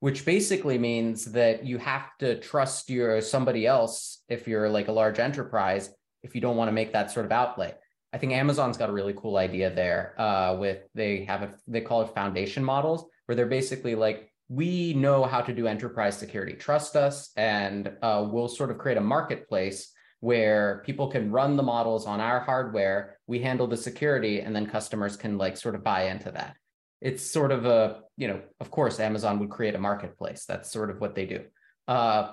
[0.00, 4.92] which basically means that you have to trust your somebody else if you're like a
[4.92, 5.90] large enterprise
[6.22, 7.72] if you don't want to make that sort of outlay
[8.14, 10.14] I think Amazon's got a really cool idea there.
[10.16, 14.94] Uh, with they have a they call it foundation models, where they're basically like we
[14.94, 16.52] know how to do enterprise security.
[16.52, 19.92] Trust us, and uh, we'll sort of create a marketplace
[20.24, 23.18] where people can run the models on our hardware.
[23.26, 26.56] We handle the security, and then customers can like sort of buy into that.
[27.02, 30.46] It's sort of a you know, of course, Amazon would create a marketplace.
[30.46, 31.44] That's sort of what they do.
[31.86, 32.32] Uh,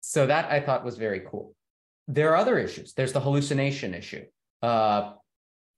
[0.00, 1.54] so that I thought was very cool.
[2.08, 2.94] There are other issues.
[2.94, 4.24] There's the hallucination issue.
[4.62, 5.12] Uh,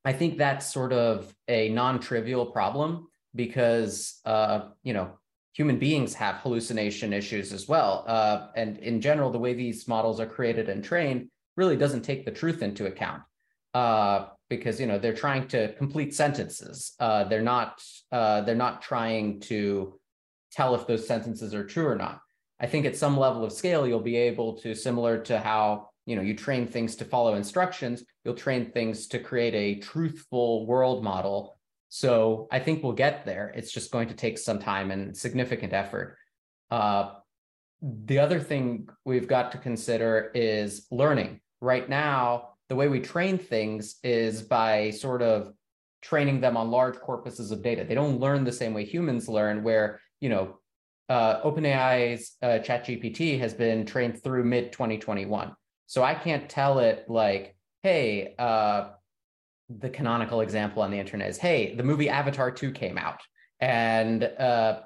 [0.04, 5.18] I think that's sort of a non-trivial problem because uh, you know
[5.54, 8.04] human beings have hallucination issues as well.
[8.06, 12.24] Uh, and in general, the way these models are created and trained really doesn't take
[12.24, 13.22] the truth into account
[13.74, 16.94] uh, because you know they're trying to complete sentences.
[17.00, 19.98] Uh, they're not uh, they're not trying to
[20.52, 22.20] tell if those sentences are true or not.
[22.60, 26.16] I think at some level of scale, you'll be able to, similar to how you
[26.16, 31.02] know you train things to follow instructions, you'll train things to create a truthful world
[31.02, 31.58] model.
[31.90, 33.52] So I think we'll get there.
[33.56, 36.16] It's just going to take some time and significant effort.
[36.70, 37.14] Uh,
[37.82, 41.40] the other thing we've got to consider is learning.
[41.60, 45.52] Right now, the way we train things is by sort of
[46.02, 47.84] training them on large corpuses of data.
[47.84, 50.58] They don't learn the same way humans learn, where you know
[51.08, 55.54] uh, OpenAI's uh, ChatGPT has been trained through mid 2021.
[55.86, 58.90] So I can't tell it like, hey, uh,
[59.70, 63.20] the canonical example on the internet is, hey, the movie Avatar 2 came out,
[63.60, 64.80] and uh,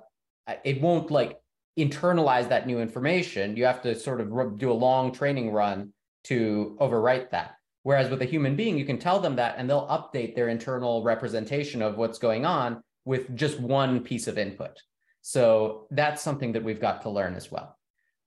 [0.64, 1.40] it won't like
[1.78, 3.56] internalize that new information.
[3.56, 5.92] You have to sort of do a long training run
[6.24, 7.56] to overwrite that.
[7.82, 11.02] Whereas with a human being, you can tell them that and they'll update their internal
[11.02, 14.80] representation of what's going on with just one piece of input.
[15.22, 17.76] So that's something that we've got to learn as well.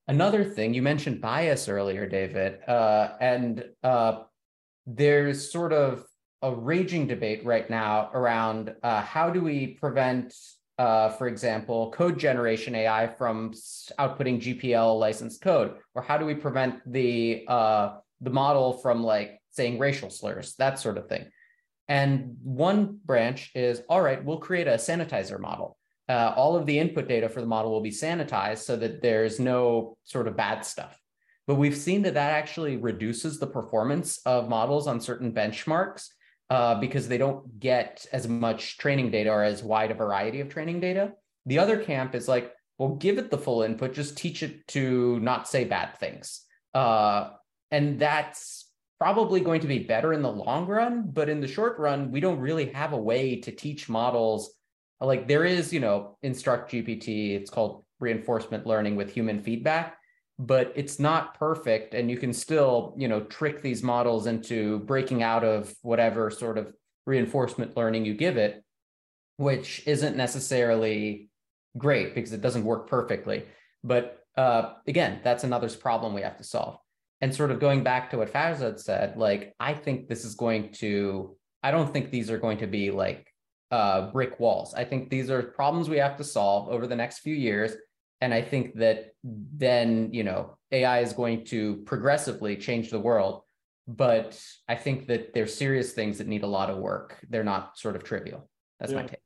[0.07, 4.23] Another thing, you mentioned bias earlier, David, uh, and uh,
[4.85, 6.05] there's sort of
[6.41, 10.33] a raging debate right now around uh, how do we prevent,
[10.77, 13.51] uh, for example, code generation AI from
[13.99, 19.39] outputting GPL licensed code, or how do we prevent the uh, the model from like
[19.51, 21.25] saying racial slurs, that sort of thing.
[21.87, 26.77] And one branch is all right, we'll create a sanitizer model uh, all of the
[26.77, 30.63] input data for the model will be sanitized so that there's no sort of bad
[30.65, 30.99] stuff.
[31.47, 36.09] But we've seen that that actually reduces the performance of models on certain benchmarks
[36.49, 40.49] uh, because they don't get as much training data or as wide a variety of
[40.49, 41.13] training data.
[41.45, 45.19] The other camp is like, well, give it the full input, just teach it to
[45.19, 46.41] not say bad things.
[46.73, 47.29] Uh,
[47.71, 51.09] and that's probably going to be better in the long run.
[51.11, 54.55] But in the short run, we don't really have a way to teach models
[55.01, 59.97] like there is you know instruct gpt it's called reinforcement learning with human feedback
[60.37, 65.23] but it's not perfect and you can still you know trick these models into breaking
[65.23, 66.73] out of whatever sort of
[67.05, 68.63] reinforcement learning you give it
[69.37, 71.29] which isn't necessarily
[71.77, 73.45] great because it doesn't work perfectly
[73.83, 76.77] but uh, again that's another problem we have to solve
[77.21, 80.71] and sort of going back to what Farzad said like i think this is going
[80.73, 83.31] to i don't think these are going to be like
[83.71, 84.73] uh, brick walls.
[84.73, 87.73] I think these are problems we have to solve over the next few years.
[88.25, 93.43] And I think that then, you know, AI is going to progressively change the world.
[93.87, 97.23] But I think that they're serious things that need a lot of work.
[97.29, 98.49] They're not sort of trivial.
[98.79, 99.01] That's yeah.
[99.01, 99.19] my take.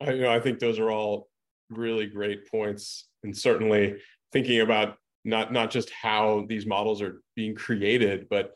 [0.00, 1.28] I, you know, I think those are all
[1.70, 3.06] really great points.
[3.22, 3.98] And certainly
[4.32, 8.54] thinking about not not just how these models are being created, but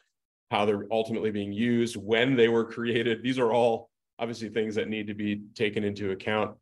[0.51, 3.23] how they're ultimately being used, when they were created.
[3.23, 6.57] These are all obviously things that need to be taken into account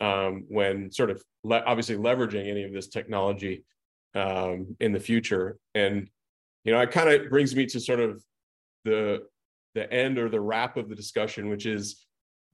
[0.00, 3.64] um, when sort of le- obviously leveraging any of this technology
[4.14, 5.58] um, in the future.
[5.74, 6.08] And
[6.64, 8.22] you know, it kind of brings me to sort of
[8.84, 9.22] the
[9.74, 12.04] the end or the wrap of the discussion, which is,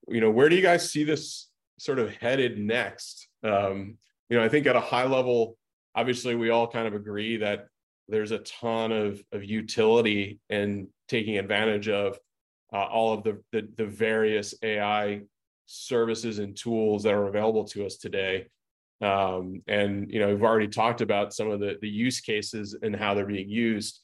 [0.07, 3.29] you know, where do you guys see this sort of headed next?
[3.43, 3.97] Um,
[4.31, 5.57] you know, I think at a high level,
[5.95, 7.67] obviously, we all kind of agree that
[8.09, 12.19] there's a ton of of utility and taking advantage of
[12.73, 15.23] uh, all of the, the, the various AI
[15.69, 18.47] services and tools that are available to us today.
[19.01, 22.97] Um, and you know, we've already talked about some of the the use cases and
[22.97, 24.01] how they're being used.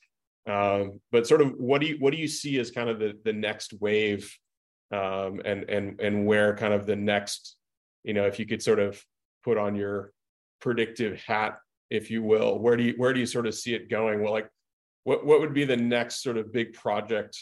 [0.46, 3.18] Um, but sort of, what do you what do you see as kind of the
[3.24, 4.32] the next wave,
[4.92, 7.56] um, and and and where kind of the next,
[8.04, 9.02] you know, if you could sort of
[9.42, 10.12] put on your
[10.60, 11.58] predictive hat,
[11.90, 14.22] if you will, where do you where do you sort of see it going?
[14.22, 14.48] Well, like,
[15.04, 17.36] what what would be the next sort of big project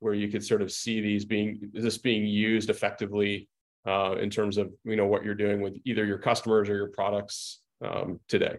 [0.00, 3.48] where you could sort of see these being this being used effectively
[3.86, 6.88] uh, in terms of you know what you're doing with either your customers or your
[6.88, 8.58] products um, today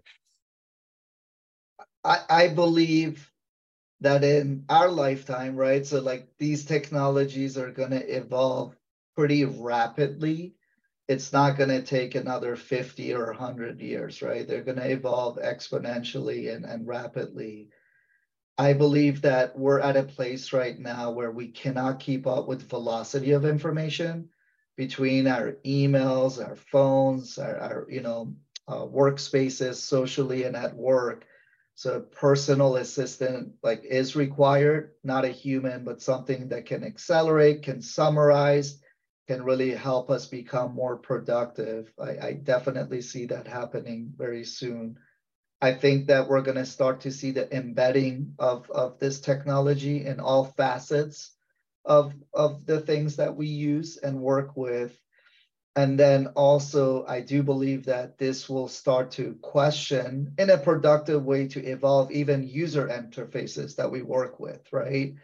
[2.04, 3.30] I, I believe
[4.02, 5.86] that in our lifetime, right?
[5.86, 8.76] So like these technologies are going to evolve
[9.16, 10.56] pretty rapidly.
[11.08, 14.48] It's not going to take another 50 or 100 years, right?
[14.48, 17.70] They're going to evolve exponentially and, and rapidly.
[18.60, 22.70] I believe that we're at a place right now where we cannot keep up with
[22.70, 24.30] velocity of information
[24.76, 28.36] between our emails, our phones, our, our you know,
[28.68, 31.26] uh, workspaces, socially and at work
[31.80, 37.64] so a personal assistant like is required, not a human, but something that can accelerate,
[37.64, 38.82] can summarize,
[39.30, 41.90] can really help us become more productive.
[41.98, 45.00] I, I definitely see that happening very soon.
[45.62, 50.06] I think that we're going to start to see the embedding of, of this technology
[50.06, 51.32] in all facets
[51.84, 54.98] of, of the things that we use and work with.
[55.76, 61.26] And then also, I do believe that this will start to question in a productive
[61.26, 65.16] way to evolve even user interfaces that we work with, right?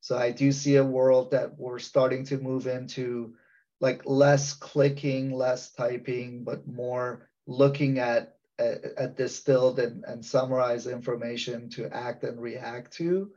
[0.00, 3.34] So I do see a world that we're starting to move into
[3.80, 11.70] like less clicking, less typing, but more looking at at distilled and, and summarized information
[11.70, 13.30] to act and react to.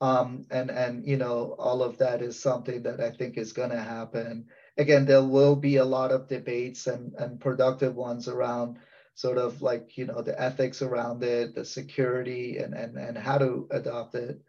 [0.00, 3.70] Um, and and you know all of that is something that I think is going
[3.70, 4.46] to happen
[4.76, 8.78] again, there will be a lot of debates and, and productive ones around
[9.14, 13.38] sort of like, you know, the ethics around it, the security and, and, and how
[13.38, 14.40] to adopt it.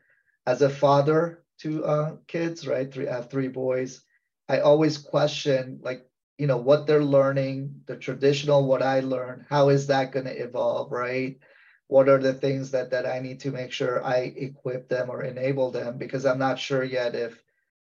[0.45, 2.91] As a father to uh, kids, right?
[2.91, 4.01] Three, I have three boys.
[4.49, 6.05] I always question like,
[6.37, 10.43] you know, what they're learning, the traditional, what I learned, how is that going to
[10.43, 11.37] evolve, right?
[11.87, 15.23] What are the things that that I need to make sure I equip them or
[15.23, 15.97] enable them?
[15.97, 17.41] Because I'm not sure yet if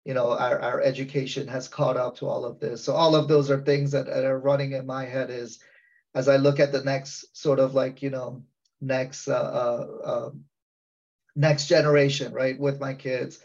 [0.06, 3.26] you know our, our education has caught up to all of this so all of
[3.26, 5.58] those are things that, that are running in my head is
[6.14, 8.42] as i look at the next sort of like you know
[8.80, 10.30] next uh, uh, uh,
[11.34, 13.40] next generation right with my kids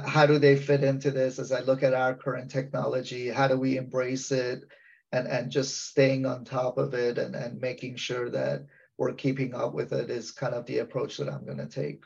[0.00, 3.58] how, do they fit into this as i look at our current technology how do
[3.58, 4.64] we embrace it
[5.12, 8.64] and and just staying on top of it and and making sure that
[8.98, 12.04] we're keeping up with it is kind of the approach that i'm going to take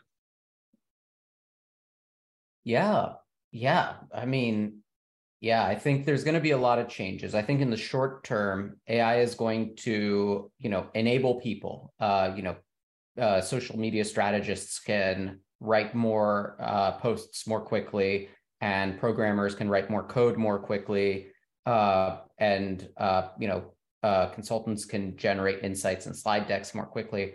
[2.64, 3.12] yeah
[3.56, 4.80] yeah, I mean,
[5.40, 7.34] yeah, I think there's going to be a lot of changes.
[7.34, 11.94] I think in the short term, AI is going to, you know, enable people.
[11.98, 12.56] Uh, you know,
[13.18, 18.28] uh, social media strategists can write more uh, posts more quickly,
[18.60, 21.28] and programmers can write more code more quickly,
[21.64, 27.34] uh, and uh, you know, uh, consultants can generate insights and slide decks more quickly.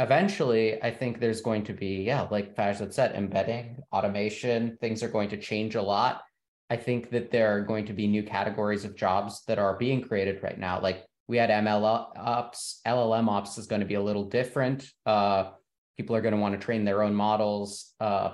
[0.00, 5.08] Eventually i think there's going to be yeah like Farzad said embedding automation things are
[5.08, 6.22] going to change a lot.
[6.70, 10.02] I think that there are going to be new categories of jobs that are being
[10.02, 10.80] created right now.
[10.80, 11.84] Like we had ml
[12.16, 15.50] ops llm ops is going to be a little different uh,
[15.98, 18.30] people are going to want to train their own models uh,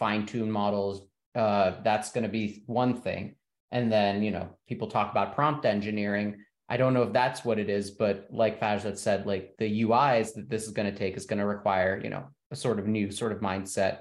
[0.00, 1.06] fine tune models
[1.36, 3.36] uh, that's going to be one thing
[3.70, 6.36] and then you know people talk about prompt engineering
[6.72, 10.32] I don't know if that's what it is, but like Farzad said, like the UIs
[10.32, 12.86] that this is going to take is going to require, you know, a sort of
[12.86, 13.98] new sort of mindset.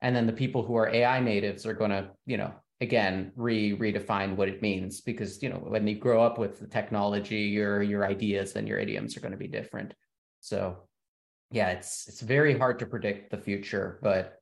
[0.00, 3.76] And then the people who are AI natives are going to, you know, again, re
[3.76, 7.80] redefine what it means because, you know, when you grow up with the technology, your
[7.80, 9.94] your ideas and your idioms are going to be different.
[10.40, 10.88] So
[11.50, 14.38] yeah, it's it's very hard to predict the future, but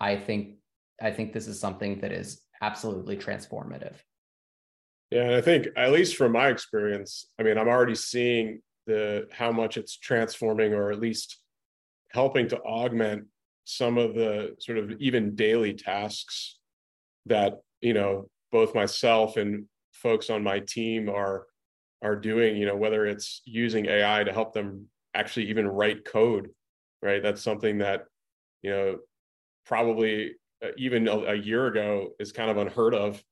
[0.00, 0.56] I think
[1.00, 3.94] I think this is something that is absolutely transformative.
[5.10, 9.28] Yeah, and I think at least from my experience, I mean, I'm already seeing the
[9.30, 11.38] how much it's transforming or at least
[12.10, 13.26] helping to augment
[13.64, 16.58] some of the sort of even daily tasks
[17.26, 21.46] that, you know, both myself and folks on my team are
[22.02, 26.50] are doing, you know, whether it's using AI to help them actually even write code,
[27.02, 27.22] right?
[27.22, 28.04] That's something that,
[28.62, 28.96] you know,
[29.66, 30.32] probably
[30.64, 33.22] uh, even a, a year ago is kind of unheard of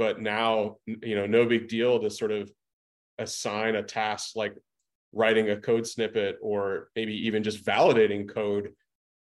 [0.00, 2.50] but now you know no big deal to sort of
[3.18, 4.56] assign a task like
[5.12, 8.70] writing a code snippet or maybe even just validating code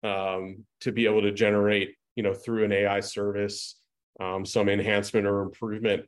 [0.05, 3.81] um, to be able to generate you know through an ai service
[4.21, 6.07] um, some enhancement or improvement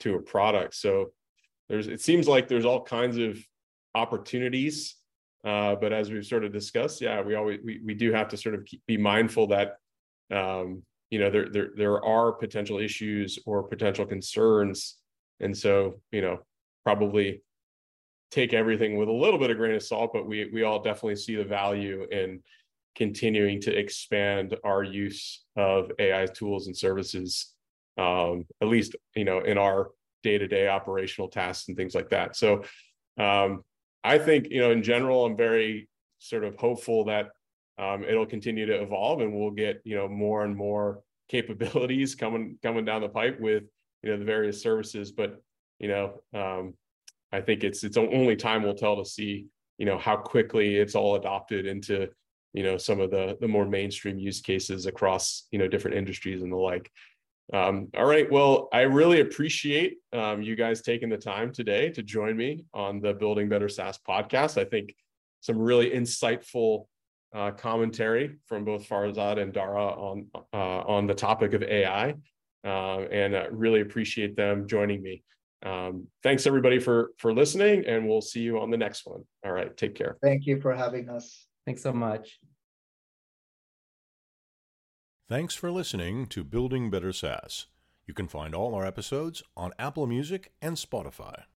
[0.00, 1.10] to a product so
[1.68, 3.38] there's it seems like there's all kinds of
[3.94, 4.96] opportunities
[5.46, 8.36] uh, but as we've sort of discussed yeah we always we, we do have to
[8.36, 9.76] sort of keep, be mindful that
[10.30, 14.96] um, you know there there there are potential issues or potential concerns.
[15.40, 16.40] And so you know
[16.84, 17.42] probably
[18.30, 21.16] take everything with a little bit of grain of salt but we we all definitely
[21.16, 22.42] see the value in
[22.96, 27.52] continuing to expand our use of ai tools and services
[27.98, 29.90] um, at least you know in our
[30.26, 32.34] day-to-day operational tasks and things like that.
[32.34, 32.64] So
[33.16, 33.62] um,
[34.06, 35.88] i think you know in general i'm very
[36.18, 37.28] sort of hopeful that
[37.78, 42.58] um, it'll continue to evolve, and we'll get you know more and more capabilities coming
[42.62, 43.64] coming down the pipe with
[44.02, 45.12] you know the various services.
[45.12, 45.40] But
[45.78, 46.74] you know, um,
[47.32, 49.46] I think it's it's only time will tell to see
[49.78, 52.08] you know how quickly it's all adopted into
[52.54, 56.42] you know some of the the more mainstream use cases across you know different industries
[56.42, 56.90] and the like.
[57.52, 58.30] Um, all right.
[58.30, 63.00] Well, I really appreciate um, you guys taking the time today to join me on
[63.00, 64.60] the Building Better SaaS podcast.
[64.60, 64.94] I think
[65.40, 66.86] some really insightful
[67.34, 72.14] uh, commentary from both Farzad and Dara on uh, on the topic of AI,
[72.64, 75.22] uh, and I really appreciate them joining me.
[75.64, 79.22] Um, thanks everybody for for listening, and we'll see you on the next one.
[79.44, 79.76] All right.
[79.76, 80.16] Take care.
[80.22, 81.46] Thank you for having us.
[81.64, 82.38] Thanks so much.
[85.28, 87.66] Thanks for listening to Building Better SaaS.
[88.06, 91.42] You can find all our episodes on Apple Music and Spotify.